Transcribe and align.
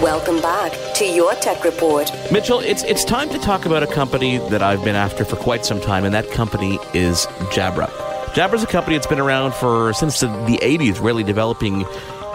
Welcome 0.00 0.40
back 0.40 0.72
to 0.94 1.04
your 1.04 1.34
Tech 1.34 1.62
Report. 1.62 2.10
Mitchell, 2.32 2.60
it's 2.60 2.82
it's 2.84 3.04
time 3.04 3.28
to 3.28 3.38
talk 3.38 3.66
about 3.66 3.82
a 3.82 3.86
company 3.86 4.38
that 4.48 4.62
I've 4.62 4.82
been 4.82 4.96
after 4.96 5.26
for 5.26 5.36
quite 5.36 5.66
some 5.66 5.78
time, 5.78 6.06
and 6.06 6.14
that 6.14 6.30
company 6.30 6.78
is 6.94 7.26
Jabra. 7.52 7.86
Jabra 8.32 8.54
is 8.54 8.62
a 8.62 8.66
company 8.66 8.96
that's 8.96 9.06
been 9.06 9.20
around 9.20 9.52
for 9.52 9.92
since 9.92 10.20
the, 10.20 10.28
the 10.46 10.56
80s, 10.62 11.04
really 11.04 11.22
developing 11.22 11.84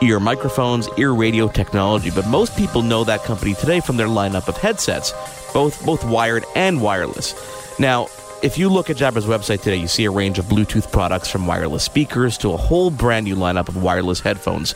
ear 0.03 0.19
microphones, 0.19 0.87
ear 0.99 1.11
radio 1.11 1.47
technology. 1.47 2.11
But 2.11 2.27
most 2.27 2.55
people 2.55 2.83
know 2.83 3.03
that 3.03 3.23
company 3.23 3.55
today 3.55 3.79
from 3.79 3.97
their 3.97 4.09
lineup 4.09 4.47
of 4.47 4.57
headsets, 4.57 5.11
both 5.51 5.83
both 5.83 6.03
wired 6.03 6.45
and 6.55 6.83
wireless. 6.83 7.33
Now, 7.79 8.09
if 8.43 8.59
you 8.59 8.69
look 8.69 8.91
at 8.91 8.97
Jabra's 8.97 9.25
website 9.25 9.63
today, 9.63 9.77
you 9.77 9.87
see 9.87 10.05
a 10.05 10.11
range 10.11 10.37
of 10.37 10.45
Bluetooth 10.45 10.91
products 10.91 11.31
from 11.31 11.47
wireless 11.47 11.83
speakers 11.83 12.37
to 12.39 12.51
a 12.51 12.57
whole 12.57 12.91
brand 12.91 13.23
new 13.23 13.35
lineup 13.35 13.69
of 13.69 13.81
wireless 13.81 14.19
headphones. 14.19 14.75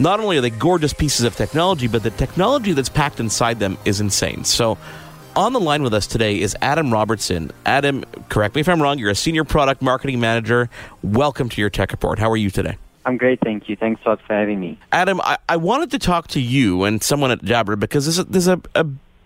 Not 0.00 0.20
only 0.20 0.38
are 0.38 0.40
they 0.40 0.50
gorgeous 0.50 0.92
pieces 0.92 1.24
of 1.24 1.34
technology, 1.34 1.88
but 1.88 2.04
the 2.04 2.10
technology 2.10 2.72
that's 2.72 2.88
packed 2.88 3.18
inside 3.18 3.58
them 3.58 3.76
is 3.84 4.00
insane. 4.00 4.44
So, 4.44 4.78
on 5.34 5.52
the 5.52 5.60
line 5.60 5.82
with 5.82 5.92
us 5.92 6.06
today 6.06 6.40
is 6.40 6.56
Adam 6.62 6.92
Robertson. 6.92 7.50
Adam, 7.66 8.04
correct 8.28 8.54
me 8.54 8.60
if 8.60 8.68
I'm 8.68 8.80
wrong, 8.80 8.98
you're 8.98 9.10
a 9.10 9.14
senior 9.16 9.42
product 9.42 9.82
marketing 9.82 10.20
manager. 10.20 10.70
Welcome 11.02 11.48
to 11.48 11.60
your 11.60 11.68
tech 11.68 11.90
report. 11.90 12.20
How 12.20 12.30
are 12.30 12.36
you 12.36 12.50
today? 12.50 12.76
I'm 13.04 13.16
great, 13.16 13.40
thank 13.40 13.68
you. 13.68 13.74
Thanks 13.74 14.00
a 14.04 14.10
lot 14.10 14.20
for 14.22 14.34
having 14.34 14.60
me. 14.60 14.78
Adam, 14.92 15.20
I, 15.20 15.38
I 15.48 15.56
wanted 15.56 15.90
to 15.92 15.98
talk 15.98 16.28
to 16.28 16.40
you 16.40 16.84
and 16.84 17.02
someone 17.02 17.32
at 17.32 17.40
Jabra 17.40 17.78
because 17.78 18.04
there's 18.06 18.18
a, 18.18 18.24
there's 18.24 18.48
a, 18.48 18.60
a 18.76 18.84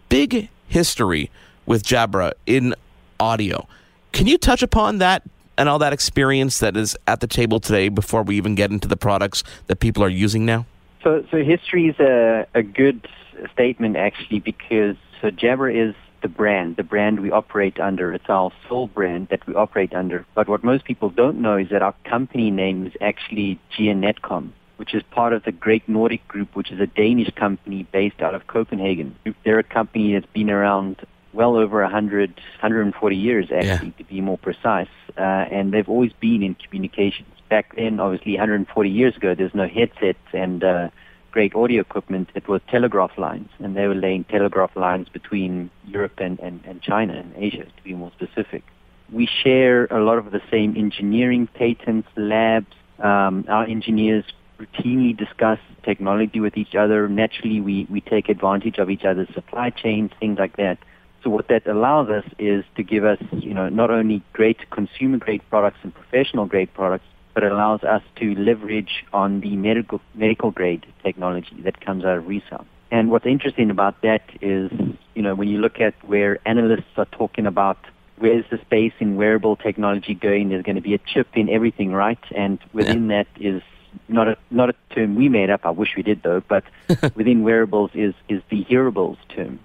big 0.08 0.48
history 0.68 1.30
with 1.66 1.82
Jabra 1.82 2.32
in 2.46 2.74
audio. 3.20 3.66
Can 4.12 4.26
you 4.26 4.38
touch 4.38 4.62
upon 4.62 4.98
that 4.98 5.22
and 5.56 5.68
all 5.68 5.78
that 5.78 5.92
experience 5.92 6.58
that 6.60 6.76
is 6.76 6.96
at 7.06 7.20
the 7.20 7.26
table 7.26 7.60
today 7.60 7.88
before 7.88 8.22
we 8.22 8.36
even 8.36 8.54
get 8.54 8.70
into 8.70 8.88
the 8.88 8.96
products 8.96 9.44
that 9.66 9.80
people 9.80 10.02
are 10.02 10.08
using 10.08 10.44
now? 10.44 10.66
So, 11.02 11.24
so 11.30 11.42
history 11.42 11.88
is 11.88 11.98
a, 11.98 12.46
a 12.54 12.62
good 12.62 13.08
statement 13.52 13.96
actually 13.96 14.40
because 14.40 14.96
so 15.20 15.30
Jabra 15.30 15.88
is 15.90 15.94
the 16.22 16.28
brand, 16.28 16.76
the 16.76 16.84
brand 16.84 17.20
we 17.20 17.30
operate 17.30 17.80
under. 17.80 18.12
It's 18.12 18.28
our 18.28 18.50
sole 18.68 18.86
brand 18.86 19.28
that 19.30 19.46
we 19.46 19.54
operate 19.54 19.92
under. 19.92 20.24
But 20.34 20.48
what 20.48 20.64
most 20.64 20.84
people 20.84 21.10
don't 21.10 21.40
know 21.40 21.56
is 21.56 21.68
that 21.70 21.82
our 21.82 21.94
company 22.04 22.50
name 22.50 22.86
is 22.86 22.92
actually 23.00 23.58
GN 23.76 24.02
Netcom, 24.02 24.50
which 24.76 24.94
is 24.94 25.02
part 25.10 25.32
of 25.32 25.42
the 25.44 25.52
Great 25.52 25.88
Nordic 25.88 26.26
Group, 26.28 26.54
which 26.54 26.70
is 26.70 26.80
a 26.80 26.86
Danish 26.86 27.30
company 27.34 27.86
based 27.92 28.22
out 28.22 28.34
of 28.34 28.46
Copenhagen. 28.46 29.16
They're 29.44 29.58
a 29.58 29.64
company 29.64 30.14
that's 30.14 30.32
been 30.32 30.50
around 30.50 31.04
well 31.32 31.56
over 31.56 31.82
100, 31.82 32.34
140 32.34 33.16
years, 33.16 33.46
actually, 33.52 33.88
yeah. 33.88 33.98
to 33.98 34.04
be 34.04 34.20
more 34.20 34.38
precise. 34.38 34.88
Uh, 35.16 35.20
and 35.20 35.72
they've 35.72 35.88
always 35.88 36.12
been 36.14 36.42
in 36.42 36.54
communications. 36.54 37.28
Back 37.48 37.76
then, 37.76 38.00
obviously, 38.00 38.32
140 38.32 38.90
years 38.90 39.16
ago, 39.16 39.34
there's 39.34 39.54
no 39.54 39.68
headsets 39.68 40.18
and 40.32 40.64
uh, 40.64 40.88
great 41.30 41.54
audio 41.54 41.80
equipment. 41.80 42.30
It 42.34 42.48
was 42.48 42.60
telegraph 42.68 43.18
lines, 43.18 43.48
and 43.58 43.76
they 43.76 43.86
were 43.86 43.94
laying 43.94 44.24
telegraph 44.24 44.76
lines 44.76 45.08
between 45.08 45.70
Europe 45.86 46.18
and, 46.18 46.38
and, 46.40 46.60
and 46.64 46.80
China 46.82 47.14
and 47.14 47.34
Asia, 47.36 47.64
to 47.64 47.82
be 47.82 47.94
more 47.94 48.12
specific. 48.12 48.62
We 49.10 49.26
share 49.26 49.86
a 49.86 50.02
lot 50.02 50.18
of 50.18 50.30
the 50.30 50.40
same 50.50 50.76
engineering 50.76 51.46
patents, 51.46 52.08
labs. 52.16 52.74
Um, 52.98 53.44
our 53.48 53.64
engineers 53.64 54.24
routinely 54.58 55.16
discuss 55.16 55.58
technology 55.82 56.40
with 56.40 56.56
each 56.56 56.74
other. 56.74 57.08
Naturally, 57.08 57.60
we, 57.60 57.86
we 57.90 58.00
take 58.00 58.28
advantage 58.28 58.78
of 58.78 58.90
each 58.90 59.04
other's 59.04 59.32
supply 59.34 59.70
chains, 59.70 60.12
things 60.20 60.38
like 60.38 60.56
that. 60.56 60.78
So 61.22 61.30
what 61.30 61.48
that 61.48 61.66
allows 61.66 62.08
us 62.08 62.24
is 62.38 62.64
to 62.76 62.82
give 62.82 63.04
us, 63.04 63.18
you 63.32 63.54
know, 63.54 63.68
not 63.68 63.90
only 63.90 64.22
great 64.32 64.70
consumer 64.70 65.18
grade 65.18 65.42
products 65.50 65.78
and 65.82 65.94
professional 65.94 66.46
grade 66.46 66.72
products, 66.74 67.04
but 67.34 67.44
it 67.44 67.52
allows 67.52 67.82
us 67.82 68.02
to 68.16 68.34
leverage 68.34 69.04
on 69.12 69.40
the 69.40 69.56
medical 69.56 70.00
medical 70.14 70.50
grade 70.50 70.84
technology 71.02 71.56
that 71.62 71.80
comes 71.80 72.04
out 72.04 72.18
of 72.18 72.26
ReSound. 72.26 72.66
And 72.90 73.10
what's 73.10 73.24
interesting 73.24 73.70
about 73.70 74.02
that 74.02 74.22
is, 74.42 74.70
you 75.14 75.22
know, 75.22 75.34
when 75.34 75.48
you 75.48 75.58
look 75.58 75.80
at 75.80 75.94
where 76.06 76.38
analysts 76.46 76.92
are 76.96 77.06
talking 77.06 77.46
about 77.46 77.78
where's 78.18 78.44
the 78.50 78.58
space 78.58 78.92
in 79.00 79.16
wearable 79.16 79.56
technology 79.56 80.14
going, 80.14 80.50
there's 80.50 80.62
going 80.62 80.76
to 80.76 80.82
be 80.82 80.94
a 80.94 80.98
chip 80.98 81.28
in 81.34 81.48
everything, 81.48 81.92
right? 81.92 82.22
And 82.36 82.58
within 82.72 83.08
yeah. 83.08 83.24
that 83.24 83.42
is 83.42 83.62
not 84.08 84.28
a 84.28 84.36
not 84.50 84.70
a 84.70 84.74
term 84.94 85.16
we 85.16 85.28
made 85.28 85.50
up. 85.50 85.64
I 85.64 85.70
wish 85.70 85.94
we 85.96 86.02
did 86.02 86.22
though. 86.22 86.42
But 86.46 86.64
within 87.14 87.42
wearables 87.42 87.90
is 87.94 88.14
is 88.28 88.42
the 88.50 88.64
hearables 88.64 89.16
term, 89.34 89.58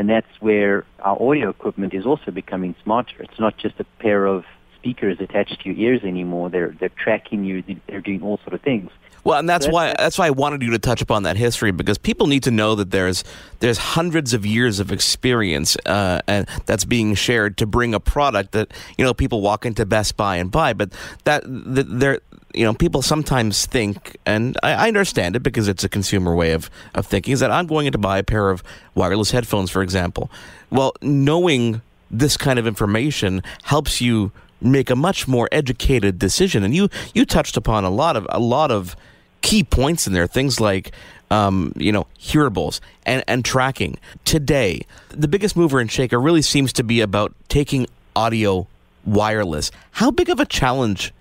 and 0.00 0.08
that's 0.08 0.40
where 0.40 0.86
our 1.00 1.20
audio 1.20 1.50
equipment 1.50 1.92
is 1.92 2.06
also 2.06 2.30
becoming 2.30 2.74
smarter. 2.82 3.22
It's 3.22 3.38
not 3.38 3.58
just 3.58 3.78
a 3.80 3.84
pair 3.98 4.24
of 4.24 4.46
speakers 4.74 5.18
attached 5.20 5.60
to 5.60 5.68
your 5.68 5.92
ears 5.92 6.04
anymore. 6.04 6.48
They're 6.48 6.74
they're 6.80 6.88
tracking 6.88 7.44
you. 7.44 7.62
They're 7.86 8.00
doing 8.00 8.22
all 8.22 8.38
sort 8.38 8.54
of 8.54 8.62
things. 8.62 8.90
Well, 9.24 9.38
and 9.38 9.46
that's, 9.46 9.66
so 9.66 9.68
that's 9.68 9.74
why 9.74 9.94
that's 9.98 10.18
why 10.18 10.26
I 10.28 10.30
wanted 10.30 10.62
you 10.62 10.70
to 10.70 10.78
touch 10.78 11.02
upon 11.02 11.24
that 11.24 11.36
history 11.36 11.70
because 11.70 11.98
people 11.98 12.28
need 12.28 12.42
to 12.44 12.50
know 12.50 12.74
that 12.76 12.90
there's 12.90 13.24
there's 13.58 13.76
hundreds 13.76 14.32
of 14.32 14.46
years 14.46 14.80
of 14.80 14.90
experience 14.90 15.76
uh, 15.84 16.22
and 16.26 16.48
that's 16.64 16.86
being 16.86 17.14
shared 17.14 17.58
to 17.58 17.66
bring 17.66 17.92
a 17.92 18.00
product 18.00 18.52
that 18.52 18.72
you 18.96 19.04
know 19.04 19.12
people 19.12 19.42
walk 19.42 19.66
into 19.66 19.84
Best 19.84 20.16
Buy 20.16 20.36
and 20.36 20.50
buy. 20.50 20.72
But 20.72 20.94
that 21.24 21.42
there 21.44 22.20
you 22.54 22.64
know 22.64 22.74
people 22.74 23.02
sometimes 23.02 23.66
think, 23.66 24.16
and 24.26 24.56
I, 24.62 24.72
I 24.72 24.88
understand 24.88 25.36
it 25.36 25.42
because 25.42 25.68
it's 25.68 25.84
a 25.84 25.88
consumer 25.88 26.34
way 26.34 26.52
of 26.52 26.70
of 26.94 27.06
thinking, 27.06 27.32
is 27.32 27.40
that 27.40 27.50
I'm 27.50 27.66
going 27.66 27.90
to 27.92 27.98
buy 27.98 28.18
a 28.18 28.22
pair 28.22 28.50
of 28.50 28.62
wireless 28.94 29.30
headphones, 29.30 29.70
for 29.70 29.82
example. 29.82 30.30
Well, 30.70 30.94
knowing 31.02 31.82
this 32.10 32.36
kind 32.36 32.58
of 32.58 32.66
information 32.66 33.42
helps 33.62 34.00
you 34.00 34.32
make 34.60 34.90
a 34.90 34.96
much 34.96 35.26
more 35.26 35.48
educated 35.52 36.18
decision. 36.18 36.62
And 36.64 36.74
you 36.74 36.88
you 37.14 37.24
touched 37.24 37.56
upon 37.56 37.84
a 37.84 37.90
lot 37.90 38.16
of 38.16 38.26
a 38.30 38.40
lot 38.40 38.70
of 38.70 38.96
key 39.42 39.64
points 39.64 40.06
in 40.06 40.12
there. 40.12 40.26
Things 40.26 40.60
like 40.60 40.92
um, 41.30 41.72
you 41.76 41.92
know 41.92 42.06
hearables 42.20 42.80
and 43.06 43.24
and 43.26 43.44
tracking. 43.44 43.98
Today, 44.24 44.82
the 45.08 45.28
biggest 45.28 45.56
mover 45.56 45.80
and 45.80 45.90
shaker 45.90 46.20
really 46.20 46.42
seems 46.42 46.72
to 46.74 46.82
be 46.82 47.00
about 47.00 47.34
taking 47.48 47.86
audio 48.16 48.66
wireless. 49.04 49.70
How 49.92 50.10
big 50.10 50.28
of 50.28 50.40
a 50.40 50.46
challenge 50.46 51.12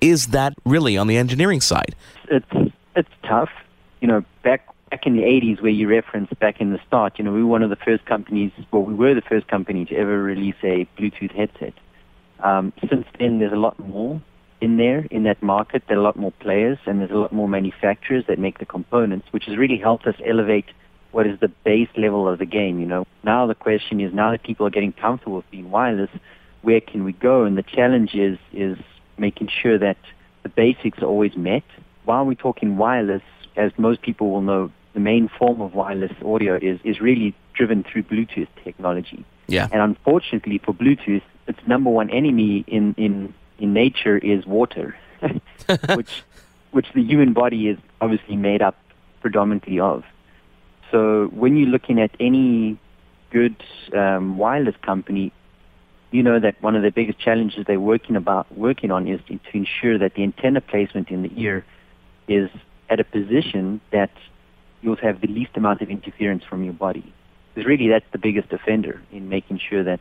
is 0.00 0.28
that 0.28 0.54
really 0.64 0.96
on 0.96 1.06
the 1.06 1.16
engineering 1.16 1.60
side? 1.60 1.94
It's 2.30 2.72
it's 2.94 3.10
tough. 3.22 3.50
You 4.00 4.08
know, 4.08 4.24
back 4.42 4.66
back 4.90 5.06
in 5.06 5.16
the 5.16 5.22
80s 5.22 5.60
where 5.60 5.70
you 5.70 5.88
referenced 5.88 6.38
back 6.38 6.60
in 6.60 6.72
the 6.72 6.80
start, 6.86 7.18
you 7.18 7.24
know, 7.24 7.32
we 7.32 7.42
were 7.42 7.48
one 7.48 7.62
of 7.62 7.70
the 7.70 7.76
first 7.76 8.04
companies, 8.06 8.52
well, 8.70 8.82
we 8.82 8.94
were 8.94 9.14
the 9.14 9.22
first 9.22 9.48
company 9.48 9.84
to 9.84 9.96
ever 9.96 10.22
release 10.22 10.54
a 10.62 10.86
Bluetooth 10.96 11.32
headset. 11.32 11.74
Um, 12.40 12.72
since 12.88 13.06
then, 13.18 13.38
there's 13.38 13.52
a 13.52 13.56
lot 13.56 13.78
more 13.80 14.20
in 14.60 14.76
there 14.76 15.06
in 15.10 15.24
that 15.24 15.42
market. 15.42 15.82
There 15.88 15.96
are 15.96 16.00
a 16.00 16.04
lot 16.04 16.16
more 16.16 16.32
players, 16.32 16.78
and 16.86 17.00
there's 17.00 17.10
a 17.10 17.16
lot 17.16 17.32
more 17.32 17.48
manufacturers 17.48 18.24
that 18.28 18.38
make 18.38 18.58
the 18.58 18.66
components, 18.66 19.26
which 19.32 19.46
has 19.46 19.56
really 19.56 19.78
helped 19.78 20.06
us 20.06 20.14
elevate 20.24 20.66
what 21.12 21.26
is 21.26 21.40
the 21.40 21.48
base 21.48 21.88
level 21.96 22.28
of 22.28 22.38
the 22.38 22.46
game. 22.46 22.78
You 22.78 22.86
know, 22.86 23.06
now 23.24 23.46
the 23.46 23.54
question 23.54 24.00
is, 24.00 24.12
now 24.12 24.30
that 24.30 24.42
people 24.42 24.66
are 24.66 24.70
getting 24.70 24.92
comfortable 24.92 25.36
with 25.36 25.50
being 25.50 25.70
wireless, 25.70 26.10
where 26.62 26.80
can 26.80 27.04
we 27.04 27.12
go? 27.12 27.44
And 27.44 27.56
the 27.56 27.62
challenge 27.62 28.14
is 28.14 28.38
is 28.52 28.78
making 29.18 29.48
sure 29.48 29.78
that 29.78 29.98
the 30.42 30.48
basics 30.48 30.98
are 30.98 31.06
always 31.06 31.36
met. 31.36 31.64
While 32.04 32.24
we're 32.26 32.34
talking 32.34 32.76
wireless, 32.76 33.22
as 33.56 33.72
most 33.78 34.02
people 34.02 34.30
will 34.30 34.42
know, 34.42 34.70
the 34.94 35.00
main 35.00 35.28
form 35.28 35.60
of 35.60 35.74
wireless 35.74 36.12
audio 36.24 36.56
is 36.56 36.78
is 36.84 37.00
really 37.00 37.34
driven 37.54 37.82
through 37.82 38.04
Bluetooth 38.04 38.48
technology. 38.62 39.24
Yeah. 39.48 39.68
And 39.72 39.80
unfortunately 39.80 40.58
for 40.58 40.72
Bluetooth, 40.74 41.22
its 41.46 41.58
number 41.66 41.90
one 41.90 42.10
enemy 42.10 42.64
in, 42.66 42.94
in, 42.94 43.34
in 43.58 43.72
nature 43.72 44.18
is 44.18 44.44
water, 44.46 44.96
which, 45.94 46.22
which 46.72 46.86
the 46.94 47.02
human 47.02 47.32
body 47.32 47.68
is 47.68 47.78
obviously 48.00 48.36
made 48.36 48.62
up 48.62 48.76
predominantly 49.20 49.80
of. 49.80 50.04
So 50.90 51.26
when 51.32 51.56
you're 51.56 51.68
looking 51.68 52.00
at 52.00 52.10
any 52.20 52.78
good 53.30 53.56
um, 53.92 54.38
wireless 54.38 54.76
company, 54.82 55.32
you 56.16 56.22
know 56.22 56.40
that 56.40 56.60
one 56.62 56.74
of 56.74 56.82
the 56.82 56.90
biggest 56.90 57.18
challenges 57.18 57.66
they're 57.66 57.78
working 57.78 58.16
about 58.16 58.50
working 58.56 58.90
on 58.90 59.06
is 59.06 59.20
to 59.28 59.38
ensure 59.52 59.98
that 59.98 60.14
the 60.14 60.22
antenna 60.22 60.62
placement 60.62 61.10
in 61.10 61.22
the 61.22 61.30
ear 61.36 61.62
is 62.26 62.48
at 62.88 62.98
a 63.00 63.04
position 63.04 63.82
that 63.92 64.10
you'll 64.80 64.96
have 64.96 65.20
the 65.20 65.26
least 65.26 65.50
amount 65.56 65.82
of 65.82 65.90
interference 65.90 66.42
from 66.42 66.64
your 66.64 66.72
body. 66.72 67.12
Because 67.54 67.68
really 67.68 67.88
that's 67.88 68.06
the 68.12 68.18
biggest 68.18 68.50
offender 68.50 69.02
in 69.12 69.28
making 69.28 69.58
sure 69.58 69.84
that 69.84 70.00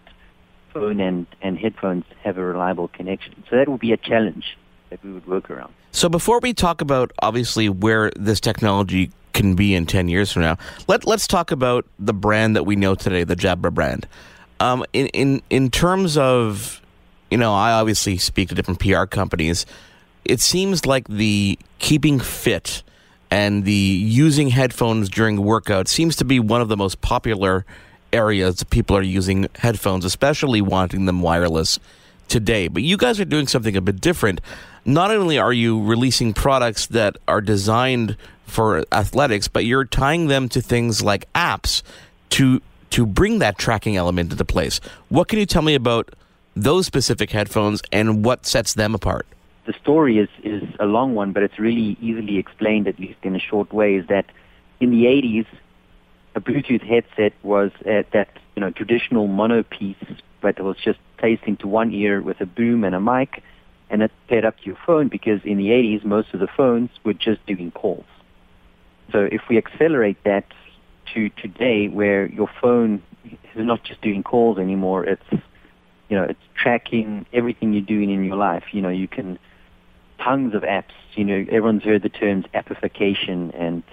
phone 0.73 1.01
and, 1.01 1.27
and 1.41 1.57
headphones 1.57 2.05
have 2.23 2.37
a 2.37 2.45
reliable 2.45 2.87
connection. 2.87 3.43
So 3.49 3.57
that 3.57 3.67
would 3.67 3.81
be 3.81 3.91
a 3.91 3.97
challenge 3.97 4.57
that 4.91 5.03
we 5.03 5.11
would 5.11 5.27
work 5.27 5.49
around. 5.49 5.73
So 5.91 6.07
before 6.07 6.39
we 6.39 6.53
talk 6.53 6.79
about 6.79 7.11
obviously 7.21 7.67
where 7.67 8.11
this 8.15 8.39
technology 8.39 9.11
can 9.33 9.55
be 9.55 9.75
in 9.75 9.85
10 9.85 10.07
years 10.07 10.31
from 10.31 10.43
now, 10.43 10.57
let, 10.87 11.05
let's 11.05 11.27
talk 11.27 11.51
about 11.51 11.85
the 11.99 12.13
brand 12.13 12.55
that 12.55 12.63
we 12.63 12.77
know 12.77 12.95
today, 12.95 13.25
the 13.25 13.35
Jabra 13.35 13.73
brand. 13.73 14.07
Um, 14.59 14.85
in, 14.93 15.07
in, 15.07 15.41
in 15.49 15.69
terms 15.69 16.17
of, 16.17 16.81
you 17.29 17.37
know, 17.37 17.53
I 17.53 17.71
obviously 17.71 18.17
speak 18.17 18.49
to 18.49 18.55
different 18.55 18.79
PR 18.79 19.05
companies. 19.05 19.65
It 20.23 20.39
seems 20.39 20.85
like 20.85 21.07
the 21.07 21.59
keeping 21.79 22.19
fit 22.19 22.83
and 23.29 23.65
the 23.65 23.73
using 23.73 24.49
headphones 24.49 25.09
during 25.09 25.41
workout 25.43 25.87
seems 25.87 26.15
to 26.17 26.25
be 26.25 26.39
one 26.39 26.61
of 26.61 26.67
the 26.69 26.77
most 26.77 27.01
popular 27.01 27.65
areas 28.13 28.63
people 28.63 28.95
are 28.95 29.01
using 29.01 29.47
headphones, 29.55 30.05
especially 30.05 30.61
wanting 30.61 31.05
them 31.05 31.21
wireless 31.21 31.79
today. 32.27 32.67
But 32.67 32.83
you 32.83 32.97
guys 32.97 33.19
are 33.19 33.25
doing 33.25 33.47
something 33.47 33.75
a 33.75 33.81
bit 33.81 33.99
different. 33.99 34.41
Not 34.85 35.11
only 35.11 35.37
are 35.37 35.53
you 35.53 35.83
releasing 35.83 36.33
products 36.33 36.87
that 36.87 37.17
are 37.27 37.41
designed 37.41 38.15
for 38.45 38.85
athletics, 38.91 39.47
but 39.47 39.65
you're 39.65 39.85
tying 39.85 40.27
them 40.27 40.47
to 40.49 40.61
things 40.61 41.01
like 41.01 41.31
apps 41.33 41.81
to 42.29 42.61
to 42.95 43.05
bring 43.05 43.39
that 43.39 43.57
tracking 43.57 43.97
element 43.97 44.27
into 44.27 44.37
the 44.37 44.45
place. 44.45 44.79
What 45.09 45.27
can 45.27 45.37
you 45.37 45.45
tell 45.45 45.61
me 45.61 45.75
about 45.75 46.15
those 46.55 46.85
specific 46.85 47.29
headphones 47.29 47.81
and 47.91 48.23
what 48.23 48.45
sets 48.45 48.73
them 48.73 48.95
apart? 48.95 49.27
The 49.65 49.73
story 49.73 50.17
is, 50.17 50.29
is 50.43 50.63
a 50.79 50.85
long 50.85 51.13
one, 51.13 51.33
but 51.33 51.43
it's 51.43 51.59
really 51.59 51.97
easily 51.99 52.37
explained, 52.37 52.87
at 52.87 52.97
least 52.97 53.19
in 53.23 53.35
a 53.35 53.39
short 53.39 53.73
way, 53.73 53.95
is 53.95 54.07
that 54.07 54.27
in 54.79 54.91
the 54.91 55.07
80s, 55.07 55.45
a 56.35 56.39
Bluetooth 56.39 56.83
headset 56.83 57.33
was 57.43 57.71
at 57.85 58.11
that 58.11 58.29
you 58.55 58.61
know 58.61 58.71
traditional 58.71 59.27
mono 59.27 59.63
piece, 59.63 59.97
but 60.39 60.57
it 60.57 60.63
was 60.63 60.77
just 60.77 60.99
placed 61.17 61.43
into 61.43 61.67
one 61.67 61.91
ear 61.91 62.21
with 62.21 62.39
a 62.39 62.45
boom 62.45 62.85
and 62.85 62.95
a 62.95 63.01
mic, 63.01 63.43
and 63.89 64.03
it 64.03 64.11
paired 64.29 64.45
up 64.45 64.57
to 64.59 64.65
your 64.67 64.77
phone 64.85 65.09
because 65.09 65.41
in 65.43 65.57
the 65.57 65.67
80s 65.67 66.05
most 66.05 66.33
of 66.33 66.39
the 66.39 66.47
phones 66.47 66.91
were 67.03 67.13
just 67.13 67.45
doing 67.45 67.71
calls. 67.71 68.05
So 69.11 69.27
if 69.29 69.41
we 69.49 69.57
accelerate 69.57 70.23
that 70.23 70.45
to 71.13 71.29
today, 71.29 71.87
where 71.87 72.27
your 72.27 72.49
phone 72.61 73.01
is 73.25 73.65
not 73.65 73.83
just 73.83 74.01
doing 74.01 74.23
calls 74.23 74.57
anymore, 74.57 75.05
it's 75.05 75.43
you 76.09 76.17
know 76.17 76.23
it's 76.23 76.39
tracking 76.55 77.25
everything 77.33 77.73
you're 77.73 77.81
doing 77.81 78.09
in 78.09 78.23
your 78.23 78.37
life. 78.37 78.63
You 78.71 78.81
know 78.81 78.89
you 78.89 79.07
can 79.07 79.39
tons 80.19 80.53
of 80.55 80.63
apps. 80.63 80.93
You 81.15 81.25
know 81.25 81.45
everyone's 81.49 81.83
heard 81.83 82.03
the 82.03 82.09
terms 82.09 82.45
appification 82.53 83.51
and 83.51 83.83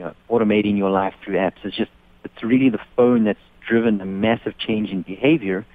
you 0.00 0.06
know, 0.06 0.14
automating 0.30 0.78
your 0.78 0.88
life 0.88 1.12
through 1.22 1.34
apps. 1.34 1.56
It's 1.62 1.76
just, 1.76 1.90
it's 2.24 2.42
really 2.42 2.70
the 2.70 2.80
phone 2.96 3.24
that's 3.24 3.38
driven 3.66 4.00
a 4.00 4.06
massive 4.06 4.56
change 4.56 4.88
in 4.88 5.02
behavior. 5.02 5.66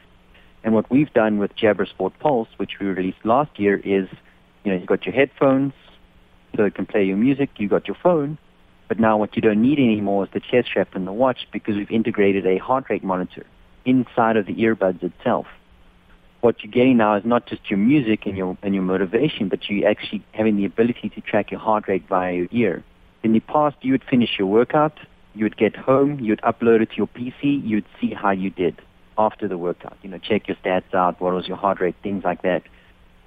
And 0.63 0.74
what 0.74 0.89
we've 0.89 1.13
done 1.13 1.38
with 1.38 1.56
Jabra 1.56 1.88
Sport 1.88 2.13
Pulse, 2.19 2.48
which 2.57 2.80
we 2.80 2.88
released 2.88 3.24
last 3.24 3.60
year, 3.60 3.78
is, 3.78 4.10
you 4.63 4.71
know, 4.71 4.80
you've 4.80 4.88
got 4.88 5.06
your 5.06 5.13
headphones, 5.13 5.74
so 6.56 6.63
it 6.63 6.74
can 6.74 6.88
play 6.88 7.04
your 7.04 7.18
music. 7.18 7.51
You've 7.57 7.69
got 7.69 7.88
your 7.88 7.98
phone, 8.01 8.39
but 8.88 9.00
now 9.00 9.18
what 9.18 9.36
you 9.36 9.42
don't 9.42 9.62
need 9.62 9.80
anymore 9.80 10.26
is 10.26 10.30
the 10.34 10.40
chest 10.40 10.68
strap 10.70 10.96
and 10.96 11.08
the 11.08 11.14
watch 11.14 11.48
because 11.52 11.76
we've 11.76 11.92
integrated 11.92 12.46
a 12.46 12.58
heart 12.58 12.86
rate 12.90 13.04
monitor 13.04 13.46
inside 13.84 14.38
of 14.38 14.46
the 14.46 14.56
earbuds 14.56 15.04
itself. 15.04 15.48
What 16.42 16.64
you're 16.64 16.72
getting 16.72 16.98
now 16.98 17.16
is 17.16 17.26
not 17.26 17.48
just 17.48 17.70
your 17.70 17.80
music 17.80 18.26
and 18.26 18.38
your 18.38 18.56
and 18.62 18.76
your 18.76 18.84
motivation, 18.84 19.50
but 19.50 19.68
you 19.68 19.86
actually 19.86 20.24
having 20.32 20.58
the 20.58 20.66
ability 20.66 21.10
to 21.10 21.22
track 21.22 21.50
your 21.50 21.60
heart 21.60 21.88
rate 21.88 22.08
via 22.08 22.34
your 22.34 22.48
ear. 22.52 22.84
In 23.24 23.34
the 23.34 23.40
past, 23.40 23.78
you 23.82 23.94
would 23.94 24.04
finish 24.04 24.38
your 24.38 24.48
workout, 24.48 25.00
you 25.34 25.46
would 25.46 25.58
get 25.58 25.76
home, 25.76 26.20
you'd 26.20 26.42
upload 26.42 26.81
it 26.81 26.92
to 26.92 26.98
your 26.98 27.08
PC, 27.08 27.68
you'd 27.68 27.86
see 28.00 28.14
how 28.14 28.30
you 28.30 28.52
did 28.52 28.80
after 29.18 29.48
the 29.48 29.58
workout. 29.58 29.98
You 30.04 30.10
know, 30.10 30.20
check 30.20 30.48
your 30.48 30.58
stats 30.58 30.94
out, 30.94 31.20
what 31.20 31.34
was 31.34 31.48
your 31.48 31.58
heart 31.58 31.81
rate, 31.81 31.96
things 32.04 32.24
like 32.24 32.44
that. 32.44 32.62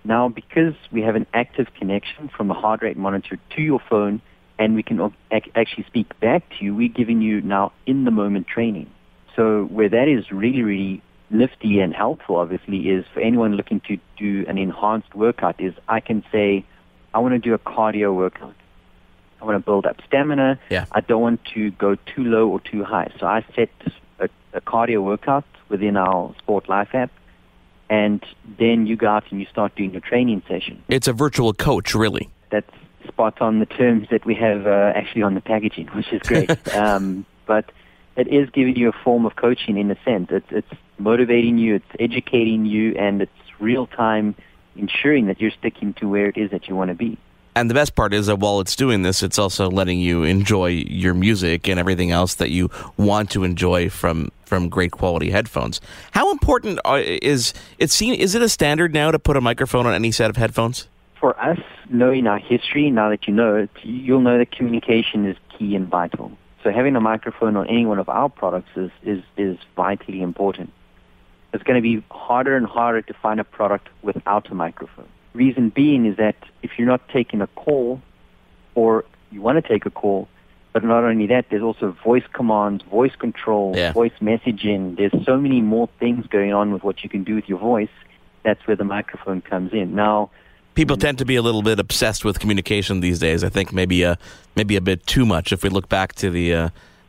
Now, 0.04 0.28
because 0.28 0.74
we 0.92 1.02
have 1.02 1.16
an 1.16 1.26
active 1.34 1.66
connection 1.76 2.28
from 2.28 2.46
the 2.46 2.54
heart 2.54 2.82
rate 2.82 2.96
monitor 2.96 3.38
to 3.56 3.62
your 3.62 3.80
phone, 3.90 4.22
and 4.58 4.74
we 4.74 4.82
can 4.82 5.14
actually 5.30 5.84
speak 5.84 6.18
back 6.20 6.48
to 6.58 6.64
you, 6.64 6.74
we're 6.74 6.88
giving 6.88 7.20
you 7.22 7.40
now 7.40 7.72
in-the-moment 7.86 8.46
training. 8.46 8.90
So 9.36 9.64
where 9.64 9.88
that 9.88 10.08
is 10.08 10.32
really, 10.32 10.62
really 10.62 11.02
nifty 11.30 11.78
and 11.80 11.94
helpful, 11.94 12.36
obviously, 12.36 12.88
is 12.88 13.04
for 13.14 13.20
anyone 13.20 13.54
looking 13.54 13.80
to 13.80 13.98
do 14.16 14.44
an 14.48 14.58
enhanced 14.58 15.14
workout 15.14 15.60
is 15.60 15.74
I 15.88 16.00
can 16.00 16.24
say, 16.32 16.64
I 17.14 17.20
want 17.20 17.34
to 17.34 17.38
do 17.38 17.54
a 17.54 17.58
cardio 17.58 18.14
workout. 18.14 18.54
I 19.40 19.44
want 19.44 19.56
to 19.56 19.64
build 19.64 19.86
up 19.86 20.00
stamina. 20.06 20.58
Yeah. 20.68 20.86
I 20.90 21.00
don't 21.00 21.22
want 21.22 21.44
to 21.54 21.70
go 21.72 21.94
too 21.94 22.24
low 22.24 22.48
or 22.48 22.60
too 22.60 22.82
high. 22.82 23.12
So 23.20 23.26
I 23.26 23.44
set 23.54 23.70
a, 24.18 24.28
a 24.52 24.60
cardio 24.60 25.04
workout 25.04 25.44
within 25.68 25.96
our 25.96 26.34
Sport 26.38 26.68
Life 26.68 26.94
app, 26.94 27.12
and 27.88 28.24
then 28.58 28.86
you 28.86 28.96
go 28.96 29.06
out 29.06 29.24
and 29.30 29.38
you 29.38 29.46
start 29.46 29.76
doing 29.76 29.92
your 29.92 30.00
training 30.00 30.42
session. 30.48 30.82
It's 30.88 31.06
a 31.06 31.12
virtual 31.12 31.52
coach, 31.52 31.94
really. 31.94 32.28
That's 32.50 32.70
spot 33.08 33.40
on 33.40 33.58
the 33.58 33.66
terms 33.66 34.08
that 34.10 34.24
we 34.24 34.34
have 34.34 34.66
uh, 34.66 34.92
actually 34.94 35.22
on 35.22 35.34
the 35.34 35.40
packaging, 35.40 35.88
which 35.88 36.12
is 36.12 36.22
great. 36.22 36.50
um, 36.74 37.26
but 37.46 37.70
it 38.16 38.28
is 38.28 38.50
giving 38.50 38.76
you 38.76 38.88
a 38.88 38.92
form 39.04 39.26
of 39.26 39.36
coaching 39.36 39.76
in 39.78 39.90
a 39.90 39.96
sense. 40.04 40.28
It's, 40.30 40.46
it's 40.50 40.80
motivating 40.98 41.58
you, 41.58 41.76
it's 41.76 41.96
educating 41.98 42.66
you, 42.66 42.94
and 42.96 43.22
it's 43.22 43.32
real 43.58 43.86
time 43.86 44.34
ensuring 44.76 45.26
that 45.26 45.40
you're 45.40 45.50
sticking 45.50 45.94
to 45.94 46.08
where 46.08 46.26
it 46.26 46.36
is 46.36 46.50
that 46.50 46.68
you 46.68 46.76
want 46.76 46.88
to 46.88 46.94
be. 46.94 47.18
And 47.58 47.68
the 47.68 47.74
best 47.74 47.96
part 47.96 48.14
is 48.14 48.26
that 48.26 48.38
while 48.38 48.60
it's 48.60 48.76
doing 48.76 49.02
this, 49.02 49.20
it's 49.20 49.38
also 49.38 49.68
letting 49.68 49.98
you 49.98 50.22
enjoy 50.22 50.66
your 50.68 51.12
music 51.12 51.68
and 51.68 51.80
everything 51.80 52.12
else 52.12 52.36
that 52.36 52.50
you 52.50 52.70
want 52.96 53.30
to 53.30 53.42
enjoy 53.42 53.90
from 53.90 54.30
from 54.44 54.68
great 54.68 54.92
quality 54.92 55.30
headphones. 55.30 55.80
How 56.12 56.30
important 56.30 56.78
is 56.86 57.54
it? 57.78 57.90
Seen 57.90 58.14
is 58.14 58.36
it 58.36 58.42
a 58.42 58.48
standard 58.48 58.94
now 58.94 59.10
to 59.10 59.18
put 59.18 59.36
a 59.36 59.40
microphone 59.40 59.86
on 59.86 59.94
any 59.94 60.12
set 60.12 60.30
of 60.30 60.36
headphones? 60.36 60.86
For 61.20 61.38
us, 61.40 61.58
knowing 61.90 62.26
our 62.26 62.38
history, 62.38 62.90
now 62.90 63.10
that 63.10 63.26
you 63.26 63.34
know 63.34 63.56
it, 63.56 63.70
you'll 63.82 64.20
know 64.20 64.38
that 64.38 64.52
communication 64.52 65.26
is 65.26 65.36
key 65.56 65.74
and 65.74 65.88
vital. 65.88 66.30
So 66.62 66.70
having 66.70 66.96
a 66.96 67.00
microphone 67.00 67.56
on 67.56 67.66
any 67.68 67.86
one 67.86 67.98
of 67.98 68.08
our 68.08 68.28
products 68.28 68.70
is, 68.76 68.90
is, 69.02 69.22
is 69.36 69.58
vitally 69.76 70.22
important. 70.22 70.72
It's 71.52 71.62
going 71.62 71.76
to 71.76 71.82
be 71.82 72.04
harder 72.10 72.56
and 72.56 72.66
harder 72.66 73.02
to 73.02 73.14
find 73.14 73.40
a 73.40 73.44
product 73.44 73.88
without 74.02 74.50
a 74.50 74.54
microphone. 74.54 75.08
Reason 75.34 75.70
being 75.70 76.06
is 76.06 76.16
that 76.16 76.36
if 76.62 76.72
you're 76.76 76.86
not 76.86 77.08
taking 77.08 77.40
a 77.40 77.46
call 77.48 78.00
or 78.74 79.04
you 79.30 79.40
want 79.40 79.62
to 79.62 79.68
take 79.68 79.86
a 79.86 79.90
call, 79.90 80.28
but 80.72 80.84
not 80.84 81.04
only 81.04 81.26
that, 81.28 81.46
there's 81.50 81.62
also 81.62 81.96
voice 82.04 82.24
commands, 82.32 82.84
voice 82.84 83.16
control, 83.16 83.72
yeah. 83.74 83.92
voice 83.92 84.12
messaging. 84.20 84.96
There's 84.96 85.24
so 85.24 85.36
many 85.36 85.60
more 85.62 85.88
things 85.98 86.26
going 86.26 86.52
on 86.52 86.72
with 86.72 86.84
what 86.84 87.02
you 87.02 87.08
can 87.08 87.24
do 87.24 87.34
with 87.34 87.48
your 87.48 87.58
voice. 87.58 87.88
That's 88.44 88.64
where 88.66 88.76
the 88.76 88.84
microphone 88.84 89.40
comes 89.40 89.72
in. 89.72 89.94
Now, 89.94 90.30
people 90.78 90.96
tend 90.96 91.18
to 91.18 91.24
be 91.24 91.34
a 91.34 91.42
little 91.42 91.62
bit 91.62 91.80
obsessed 91.80 92.24
with 92.24 92.38
communication 92.38 93.00
these 93.00 93.18
days. 93.18 93.42
I 93.42 93.48
think 93.48 93.72
maybe 93.72 94.04
a 94.04 94.16
maybe 94.54 94.76
a 94.76 94.80
bit 94.80 95.04
too 95.08 95.26
much. 95.26 95.52
If 95.52 95.64
we 95.64 95.70
look 95.70 95.88
back 95.88 96.14
to 96.14 96.30
the 96.30 96.54
uh, 96.54 96.68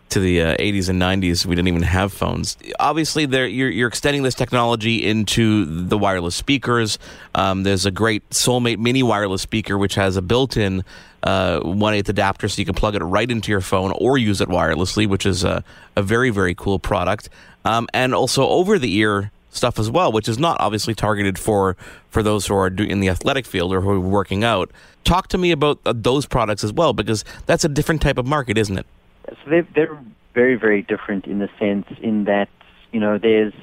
to 0.09 0.19
the 0.19 0.41
uh, 0.41 0.57
80s 0.57 0.89
and 0.89 0.99
90s, 0.99 1.45
we 1.45 1.55
didn't 1.55 1.67
even 1.67 1.83
have 1.83 2.11
phones. 2.11 2.57
Obviously, 2.79 3.25
you're, 3.25 3.69
you're 3.69 3.87
extending 3.87 4.23
this 4.23 4.33
technology 4.33 5.07
into 5.07 5.65
the 5.65 5.99
wireless 5.99 6.33
speakers. 6.33 6.97
Um, 7.35 7.61
there's 7.61 7.85
a 7.85 7.91
great 7.91 8.33
Solemate 8.33 8.79
Mini 8.79 9.03
wireless 9.03 9.43
speaker, 9.43 9.77
which 9.77 9.93
has 9.93 10.17
a 10.17 10.23
built-in 10.23 10.83
uh, 11.21 11.59
1/8 11.59 12.09
adapter, 12.09 12.49
so 12.49 12.59
you 12.59 12.65
can 12.65 12.73
plug 12.73 12.95
it 12.95 13.03
right 13.03 13.29
into 13.29 13.51
your 13.51 13.61
phone 13.61 13.93
or 13.99 14.17
use 14.17 14.41
it 14.41 14.49
wirelessly, 14.49 15.07
which 15.07 15.27
is 15.27 15.43
a, 15.43 15.63
a 15.95 16.01
very 16.01 16.31
very 16.31 16.55
cool 16.55 16.79
product. 16.79 17.29
Um, 17.65 17.87
and 17.93 18.15
also 18.15 18.47
over-the-ear 18.47 19.29
stuff 19.49 19.79
as 19.79 19.89
well, 19.89 20.11
which 20.11 20.27
is 20.27 20.37
not 20.37 20.57
obviously 20.59 20.93
targeted 20.93 21.37
for 21.37 21.75
for 22.09 22.21
those 22.23 22.47
who 22.47 22.55
are 22.55 22.67
in 22.67 22.99
the 22.99 23.09
athletic 23.09 23.45
field 23.45 23.73
or 23.73 23.81
who 23.81 23.89
are 23.89 23.99
working 23.99 24.43
out. 24.43 24.71
Talk 25.03 25.27
to 25.29 25.37
me 25.37 25.51
about 25.51 25.79
uh, 25.85 25.93
those 25.95 26.25
products 26.25 26.63
as 26.63 26.71
well, 26.73 26.93
because 26.93 27.23
that's 27.45 27.63
a 27.63 27.69
different 27.69 28.01
type 28.01 28.17
of 28.17 28.27
market, 28.27 28.57
isn't 28.57 28.77
it? 28.77 28.85
So 29.27 29.49
they're, 29.49 29.67
they're 29.75 29.99
very, 30.33 30.55
very 30.55 30.81
different 30.81 31.25
in 31.25 31.39
the 31.39 31.49
sense 31.59 31.85
in 32.01 32.25
that, 32.25 32.49
you 32.91 32.99
know, 32.99 33.17
there's, 33.17 33.53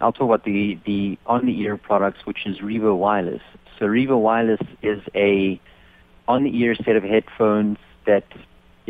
I'll 0.00 0.12
talk 0.12 0.26
about 0.26 0.44
the, 0.44 0.78
the 0.86 1.18
on-the-ear 1.26 1.76
products, 1.76 2.24
which 2.24 2.46
is 2.46 2.58
Revo 2.58 2.96
Wireless. 2.96 3.42
So 3.78 3.86
Revo 3.86 4.18
Wireless 4.18 4.60
is 4.82 5.02
a 5.14 5.60
on-the-ear 6.28 6.74
set 6.76 6.96
of 6.96 7.02
headphones 7.02 7.78
that 8.06 8.24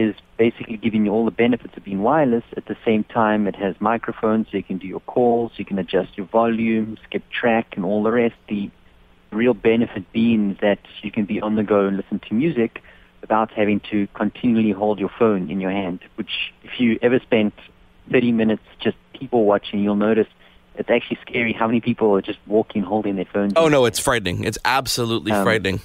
is 0.01 0.15
basically 0.39 0.77
giving 0.77 1.05
you 1.05 1.13
all 1.13 1.25
the 1.25 1.31
benefits 1.31 1.77
of 1.77 1.85
being 1.85 2.03
wireless. 2.03 2.45
At 2.57 2.67
the 2.67 2.77
same 2.85 3.05
time, 3.05 3.47
it 3.47 3.57
has 3.57 3.75
microphones, 3.81 4.47
so 4.51 4.57
you 4.57 4.63
can 4.63 4.79
do 4.79 4.87
your 4.87 5.01
calls, 5.01 5.53
you 5.57 5.65
can 5.65 5.79
adjust 5.79 6.17
your 6.17 6.27
volume, 6.27 6.97
skip 7.05 7.23
track, 7.31 7.75
and 7.77 7.85
all 7.85 8.03
the 8.03 8.11
rest. 8.11 8.35
The 8.49 8.71
real 9.31 9.55
benefit 9.55 10.11
being 10.13 10.59
that 10.61 10.81
you 11.03 11.11
can 11.11 11.25
be 11.25 11.41
on 11.41 11.55
the 11.57 11.63
go 11.63 11.87
and 11.87 11.97
listen 11.97 12.19
to 12.29 12.35
music 12.35 12.83
without 13.21 13.51
having 13.51 13.81
to 13.91 14.09
continually 14.15 14.73
hold 14.73 14.99
your 14.99 15.11
phone 15.19 15.51
in 15.51 15.61
your 15.61 15.71
hand, 15.71 16.01
which 16.17 16.53
if 16.65 16.81
you 16.81 16.99
ever 17.03 17.21
spent 17.21 17.55
30 18.11 18.33
minutes 18.33 18.63
just 18.81 18.97
people 19.13 19.45
watching, 19.45 19.81
you'll 19.81 19.95
notice 19.95 20.27
it's 20.77 20.89
actually 20.89 21.19
scary 21.21 21.53
how 21.53 21.67
many 21.67 21.81
people 21.81 22.17
are 22.17 22.23
just 22.23 22.39
walking 22.47 22.83
holding 22.83 23.17
their 23.17 23.27
phones. 23.27 23.53
Oh, 23.57 23.69
no, 23.69 23.85
it's 23.85 23.99
frightening. 23.99 24.45
It's 24.45 24.59
absolutely 24.65 25.33
um, 25.33 25.45
frightening. 25.45 25.81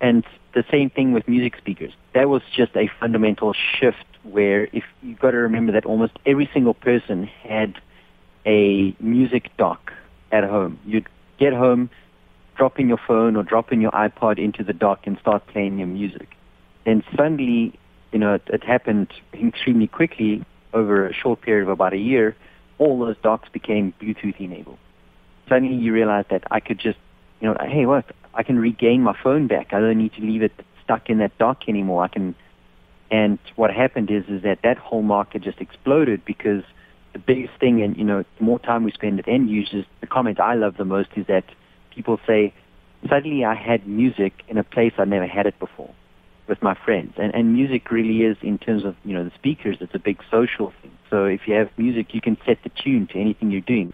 And 0.00 0.24
the 0.54 0.64
same 0.70 0.90
thing 0.90 1.12
with 1.12 1.28
music 1.28 1.56
speakers. 1.58 1.92
That 2.14 2.28
was 2.28 2.42
just 2.56 2.76
a 2.76 2.90
fundamental 3.00 3.52
shift 3.52 4.04
where 4.22 4.64
if 4.72 4.84
you've 5.02 5.18
got 5.18 5.32
to 5.32 5.38
remember 5.38 5.72
that 5.72 5.84
almost 5.84 6.12
every 6.24 6.48
single 6.52 6.74
person 6.74 7.24
had 7.24 7.80
a 8.46 8.94
music 9.00 9.50
dock 9.56 9.92
at 10.32 10.44
home. 10.44 10.78
You'd 10.86 11.08
get 11.38 11.52
home, 11.52 11.90
drop 12.56 12.78
in 12.78 12.88
your 12.88 13.00
phone 13.06 13.36
or 13.36 13.42
drop 13.42 13.72
in 13.72 13.80
your 13.80 13.90
iPod 13.92 14.38
into 14.38 14.64
the 14.64 14.72
dock 14.72 15.00
and 15.04 15.18
start 15.18 15.46
playing 15.48 15.78
your 15.78 15.86
music. 15.86 16.28
Then 16.84 17.02
suddenly, 17.16 17.78
you 18.12 18.18
know, 18.18 18.34
it, 18.34 18.42
it 18.46 18.64
happened 18.64 19.12
extremely 19.32 19.86
quickly 19.86 20.44
over 20.72 21.06
a 21.06 21.14
short 21.14 21.40
period 21.40 21.62
of 21.64 21.68
about 21.68 21.92
a 21.92 21.98
year. 21.98 22.36
All 22.78 22.98
those 22.98 23.16
docks 23.22 23.48
became 23.48 23.94
Bluetooth 24.00 24.38
enabled. 24.38 24.78
Suddenly, 25.48 25.76
you 25.76 25.92
realize 25.92 26.24
that 26.30 26.44
I 26.50 26.60
could 26.60 26.78
just, 26.78 26.98
you 27.40 27.48
know, 27.48 27.56
hey, 27.60 27.86
what? 27.86 28.06
I 28.34 28.42
can 28.42 28.58
regain 28.58 29.02
my 29.02 29.16
phone 29.22 29.46
back. 29.46 29.72
I 29.72 29.80
don't 29.80 29.98
need 29.98 30.12
to 30.14 30.20
leave 30.20 30.42
it 30.42 30.52
stuck 30.82 31.08
in 31.08 31.18
that 31.18 31.36
dock 31.38 31.68
anymore. 31.68 32.04
I 32.04 32.08
can. 32.08 32.34
And 33.10 33.38
what 33.56 33.72
happened 33.72 34.10
is, 34.10 34.24
is 34.28 34.42
that 34.42 34.60
that 34.62 34.78
whole 34.78 35.02
market 35.02 35.42
just 35.42 35.60
exploded 35.60 36.24
because 36.24 36.64
the 37.12 37.18
biggest 37.18 37.54
thing, 37.60 37.82
and 37.82 37.96
you 37.96 38.04
know, 38.04 38.24
the 38.38 38.44
more 38.44 38.58
time 38.58 38.84
we 38.84 38.92
spend 38.92 39.18
at 39.18 39.28
end 39.28 39.48
users, 39.50 39.84
the 40.00 40.06
comment 40.06 40.40
I 40.40 40.54
love 40.54 40.76
the 40.76 40.84
most 40.84 41.10
is 41.16 41.26
that 41.26 41.44
people 41.94 42.18
say, 42.26 42.52
suddenly 43.08 43.44
I 43.44 43.54
had 43.54 43.86
music 43.86 44.32
in 44.48 44.58
a 44.58 44.64
place 44.64 44.94
I 44.98 45.04
never 45.04 45.26
had 45.26 45.46
it 45.46 45.58
before 45.58 45.94
with 46.48 46.62
my 46.62 46.74
friends. 46.74 47.14
And, 47.16 47.34
and 47.34 47.54
music 47.54 47.90
really 47.90 48.22
is, 48.22 48.36
in 48.42 48.58
terms 48.58 48.84
of, 48.84 48.96
you 49.04 49.14
know, 49.14 49.24
the 49.24 49.32
speakers, 49.34 49.78
it's 49.80 49.94
a 49.94 49.98
big 49.98 50.20
social 50.30 50.72
thing. 50.82 50.90
So 51.08 51.24
if 51.24 51.46
you 51.46 51.54
have 51.54 51.70
music, 51.78 52.14
you 52.14 52.20
can 52.20 52.36
set 52.44 52.58
the 52.64 52.70
tune 52.70 53.06
to 53.08 53.20
anything 53.20 53.50
you're 53.50 53.60
doing. 53.60 53.92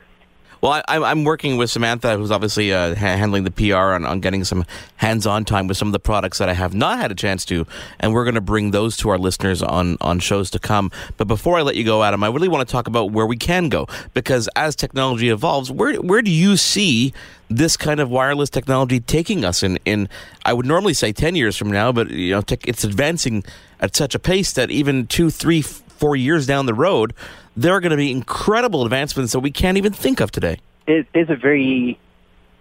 Well, 0.60 0.82
I, 0.86 0.98
I'm 0.98 1.24
working 1.24 1.56
with 1.56 1.70
Samantha, 1.70 2.16
who's 2.16 2.30
obviously 2.30 2.72
uh, 2.72 2.94
handling 2.94 3.44
the 3.44 3.50
PR 3.50 3.94
on, 3.94 4.04
on 4.04 4.20
getting 4.20 4.44
some 4.44 4.66
hands-on 4.96 5.46
time 5.46 5.66
with 5.66 5.78
some 5.78 5.88
of 5.88 5.92
the 5.92 6.00
products 6.00 6.38
that 6.38 6.50
I 6.50 6.52
have 6.52 6.74
not 6.74 6.98
had 6.98 7.10
a 7.10 7.14
chance 7.14 7.46
to, 7.46 7.66
and 7.98 8.12
we're 8.12 8.24
going 8.24 8.34
to 8.34 8.42
bring 8.42 8.70
those 8.70 8.96
to 8.98 9.08
our 9.08 9.18
listeners 9.18 9.62
on 9.62 9.96
on 10.00 10.18
shows 10.18 10.50
to 10.50 10.58
come. 10.58 10.90
But 11.16 11.28
before 11.28 11.58
I 11.58 11.62
let 11.62 11.76
you 11.76 11.84
go, 11.84 12.02
Adam, 12.02 12.22
I 12.22 12.28
really 12.28 12.48
want 12.48 12.68
to 12.68 12.70
talk 12.70 12.88
about 12.88 13.10
where 13.10 13.26
we 13.26 13.36
can 13.36 13.68
go 13.70 13.86
because 14.12 14.48
as 14.54 14.76
technology 14.76 15.30
evolves, 15.30 15.70
where 15.70 15.94
where 15.96 16.20
do 16.20 16.30
you 16.30 16.56
see 16.58 17.14
this 17.48 17.76
kind 17.76 17.98
of 17.98 18.10
wireless 18.10 18.50
technology 18.50 19.00
taking 19.00 19.44
us 19.44 19.62
in? 19.62 19.78
In 19.86 20.08
I 20.44 20.52
would 20.52 20.66
normally 20.66 20.94
say 20.94 21.12
ten 21.12 21.36
years 21.36 21.56
from 21.56 21.70
now, 21.70 21.90
but 21.90 22.10
you 22.10 22.32
know, 22.32 22.42
it's 22.66 22.84
advancing 22.84 23.44
at 23.80 23.96
such 23.96 24.14
a 24.14 24.18
pace 24.18 24.52
that 24.52 24.70
even 24.70 25.06
two, 25.06 25.30
three, 25.30 25.64
four 26.00 26.16
years 26.16 26.46
down 26.46 26.66
the 26.66 26.74
road 26.74 27.14
there 27.56 27.74
are 27.74 27.80
going 27.80 27.90
to 27.90 27.96
be 27.96 28.10
incredible 28.10 28.84
advancements 28.84 29.32
that 29.32 29.40
we 29.40 29.50
can't 29.50 29.76
even 29.76 29.92
think 29.92 30.20
of 30.20 30.30
today. 30.30 30.58
There's 30.86 31.30
a 31.30 31.36
very 31.36 31.98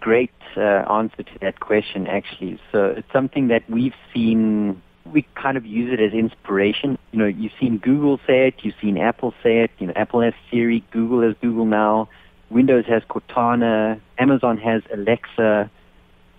great 0.00 0.32
uh, 0.56 0.60
answer 0.60 1.22
to 1.22 1.38
that 1.40 1.60
question, 1.60 2.06
actually. 2.06 2.60
So 2.72 2.86
it's 2.86 3.12
something 3.12 3.48
that 3.48 3.68
we've 3.68 3.94
seen. 4.12 4.82
We 5.04 5.26
kind 5.34 5.56
of 5.56 5.66
use 5.66 5.92
it 5.92 6.00
as 6.00 6.12
inspiration. 6.12 6.98
You 7.12 7.18
know, 7.18 7.26
you've 7.26 7.52
seen 7.58 7.78
Google 7.78 8.20
say 8.26 8.48
it, 8.48 8.54
you've 8.62 8.74
seen 8.80 8.98
Apple 8.98 9.34
say 9.42 9.60
it. 9.60 9.70
You 9.78 9.88
know, 9.88 9.92
Apple 9.96 10.20
has 10.20 10.34
Siri, 10.50 10.84
Google 10.90 11.22
has 11.22 11.34
Google 11.40 11.64
now, 11.64 12.08
Windows 12.50 12.84
has 12.86 13.02
Cortana, 13.04 14.00
Amazon 14.18 14.58
has 14.58 14.82
Alexa, 14.92 15.70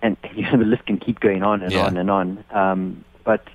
and 0.00 0.16
you 0.34 0.44
know 0.44 0.58
the 0.58 0.64
list 0.64 0.86
can 0.86 0.98
keep 0.98 1.20
going 1.20 1.42
on 1.42 1.62
and 1.62 1.72
yeah. 1.72 1.84
on 1.84 1.96
and 1.96 2.10
on. 2.10 2.44
Um, 2.50 3.04
but 3.24 3.46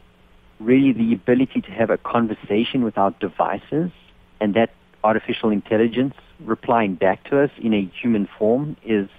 really, 0.60 0.94
the 0.94 1.14
ability 1.14 1.62
to 1.62 1.72
have 1.72 1.90
a 1.90 1.98
conversation 1.98 2.84
with 2.84 2.98
our 2.98 3.12
devices 3.20 3.92
and 4.40 4.54
that 4.56 4.72
artificial 5.04 5.50
intelligence 5.50 6.14
replying 6.40 6.96
back 6.96 7.24
to 7.26 7.42
us 7.42 7.52
in 7.58 7.74
a 7.74 7.90
human 8.02 8.28
form 8.38 8.76
is 8.86 9.10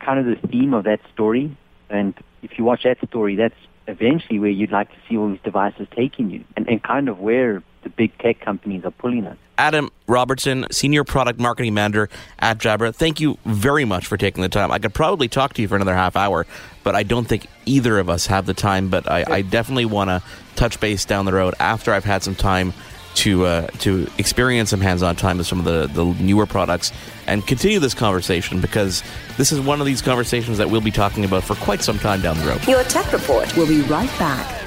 kind 0.00 0.18
of 0.18 0.26
the 0.26 0.48
theme 0.48 0.74
of 0.74 0.84
that 0.84 1.00
story. 1.12 1.56
And 1.88 2.14
if 2.42 2.58
you 2.58 2.64
watch 2.64 2.82
that 2.84 2.98
story, 3.08 3.36
that's 3.36 3.54
eventually 3.86 4.38
where 4.38 4.50
you'd 4.50 4.72
like 4.72 4.90
to 4.90 4.96
see 5.08 5.16
all 5.16 5.30
these 5.30 5.40
devices 5.44 5.86
taking 5.94 6.30
you 6.30 6.44
and, 6.56 6.68
and 6.68 6.82
kind 6.82 7.08
of 7.08 7.18
where 7.18 7.62
the 7.84 7.90
big 7.90 8.16
tech 8.18 8.40
companies 8.40 8.84
are 8.84 8.90
pulling 8.90 9.26
us. 9.26 9.36
Adam 9.56 9.90
Robertson, 10.08 10.66
Senior 10.72 11.04
Product 11.04 11.38
Marketing 11.38 11.74
Manager 11.74 12.08
at 12.40 12.58
Jabra, 12.58 12.92
thank 12.94 13.20
you 13.20 13.38
very 13.44 13.84
much 13.84 14.06
for 14.06 14.16
taking 14.16 14.42
the 14.42 14.48
time. 14.48 14.72
I 14.72 14.80
could 14.80 14.94
probably 14.94 15.28
talk 15.28 15.52
to 15.54 15.62
you 15.62 15.68
for 15.68 15.76
another 15.76 15.94
half 15.94 16.16
hour, 16.16 16.46
but 16.82 16.96
I 16.96 17.04
don't 17.04 17.26
think 17.26 17.46
either 17.64 17.98
of 17.98 18.08
us 18.08 18.26
have 18.26 18.46
the 18.46 18.54
time. 18.54 18.88
But 18.88 19.08
I, 19.08 19.24
I 19.28 19.42
definitely 19.42 19.84
want 19.84 20.10
to 20.10 20.22
touch 20.56 20.80
base 20.80 21.04
down 21.04 21.24
the 21.24 21.32
road 21.32 21.54
after 21.60 21.92
I've 21.92 22.04
had 22.04 22.24
some 22.24 22.34
time 22.34 22.72
to 23.14 23.46
uh, 23.46 23.66
to 23.78 24.08
experience 24.18 24.70
some 24.70 24.80
hands-on 24.80 25.14
time 25.14 25.38
with 25.38 25.46
some 25.46 25.60
of 25.60 25.64
the, 25.64 25.86
the 25.86 26.04
newer 26.20 26.46
products 26.46 26.92
and 27.28 27.46
continue 27.46 27.78
this 27.78 27.94
conversation 27.94 28.60
because 28.60 29.04
this 29.36 29.52
is 29.52 29.60
one 29.60 29.80
of 29.80 29.86
these 29.86 30.02
conversations 30.02 30.58
that 30.58 30.68
we'll 30.68 30.80
be 30.80 30.90
talking 30.90 31.24
about 31.24 31.44
for 31.44 31.54
quite 31.56 31.80
some 31.80 31.98
time 31.98 32.20
down 32.20 32.36
the 32.38 32.44
road. 32.44 32.66
Your 32.66 32.82
Tech 32.84 33.12
Report 33.12 33.56
will 33.56 33.68
be 33.68 33.82
right 33.82 34.10
back. 34.18 34.63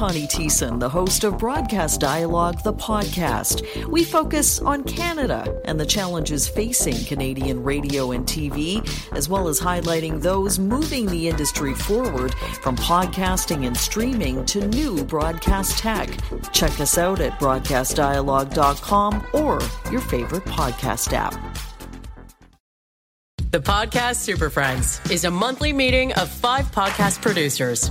Connie 0.00 0.26
Thiessen, 0.26 0.80
the 0.80 0.88
host 0.88 1.24
of 1.24 1.36
Broadcast 1.36 2.00
Dialogue, 2.00 2.62
the 2.64 2.72
podcast. 2.72 3.86
We 3.86 4.02
focus 4.02 4.58
on 4.58 4.82
Canada 4.84 5.60
and 5.66 5.78
the 5.78 5.84
challenges 5.84 6.48
facing 6.48 7.04
Canadian 7.04 7.62
radio 7.62 8.12
and 8.12 8.24
TV, 8.24 8.80
as 9.14 9.28
well 9.28 9.46
as 9.46 9.60
highlighting 9.60 10.22
those 10.22 10.58
moving 10.58 11.04
the 11.04 11.28
industry 11.28 11.74
forward 11.74 12.32
from 12.62 12.76
podcasting 12.76 13.66
and 13.66 13.76
streaming 13.76 14.42
to 14.46 14.66
new 14.68 15.04
broadcast 15.04 15.76
tech. 15.76 16.08
Check 16.50 16.80
us 16.80 16.96
out 16.96 17.20
at 17.20 17.38
broadcastdialogue.com 17.38 19.26
or 19.34 19.60
your 19.92 20.00
favorite 20.00 20.46
podcast 20.46 21.12
app. 21.12 21.34
The 23.50 23.60
Podcast 23.60 24.16
Super 24.16 24.48
Friends 24.48 24.98
is 25.10 25.26
a 25.26 25.30
monthly 25.30 25.74
meeting 25.74 26.14
of 26.14 26.30
five 26.30 26.64
podcast 26.72 27.20
producers 27.20 27.90